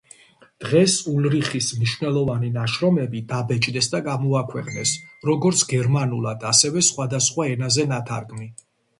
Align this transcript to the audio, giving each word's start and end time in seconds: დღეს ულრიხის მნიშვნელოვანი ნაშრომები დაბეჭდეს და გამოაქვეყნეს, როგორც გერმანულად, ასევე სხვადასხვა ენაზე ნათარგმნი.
დღეს 0.63 0.93
ულრიხის 1.09 1.65
მნიშვნელოვანი 1.79 2.47
ნაშრომები 2.55 3.19
დაბეჭდეს 3.33 3.89
და 3.95 3.99
გამოაქვეყნეს, 4.07 4.93
როგორც 5.31 5.61
გერმანულად, 5.73 6.47
ასევე 6.53 6.83
სხვადასხვა 6.89 7.47
ენაზე 7.51 7.87
ნათარგმნი. 7.93 8.49